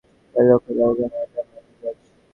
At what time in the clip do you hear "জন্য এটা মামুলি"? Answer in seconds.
0.99-1.75